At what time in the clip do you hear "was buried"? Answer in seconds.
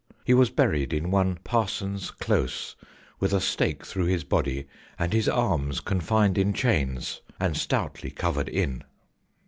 0.33-0.93